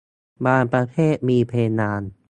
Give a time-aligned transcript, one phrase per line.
[0.45, 2.01] บางประเทศมีเพดาน